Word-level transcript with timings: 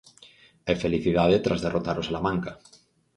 E 0.71 0.73
felicidade 0.83 1.43
tras 1.45 1.63
derrotar 1.65 1.97
o 2.01 2.05
Salamanca. 2.07 2.53